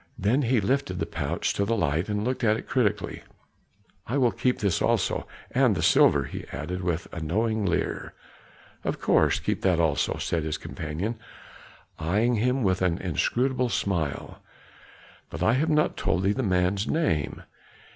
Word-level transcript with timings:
Then 0.17 0.41
he 0.41 0.59
lifted 0.59 0.97
the 0.97 1.05
pouch 1.05 1.53
to 1.53 1.63
the 1.63 1.75
light 1.77 2.09
and 2.09 2.23
looked 2.23 2.43
at 2.43 2.57
it 2.57 2.67
critically; 2.67 3.21
"I 4.07 4.17
will 4.17 4.31
keep 4.31 4.57
this 4.57 4.81
also 4.81 5.27
and 5.51 5.75
the 5.75 5.83
silver," 5.83 6.23
he 6.23 6.47
added 6.51 6.81
with 6.81 7.07
a 7.13 7.21
knowing 7.21 7.67
leer. 7.67 8.15
"Of 8.83 8.99
course, 8.99 9.39
keep 9.39 9.61
that 9.61 9.79
also," 9.79 10.17
said 10.17 10.41
his 10.41 10.57
companion, 10.57 11.19
eying 12.01 12.37
him 12.37 12.63
with 12.63 12.81
an 12.81 12.97
inscrutable 12.97 13.69
smile. 13.69 14.39
"But 15.29 15.43
I 15.43 15.53
have 15.53 15.69
not 15.69 15.97
told 15.97 16.23
thee 16.23 16.33
the 16.33 16.41
man's 16.41 16.87
name. 16.87 17.43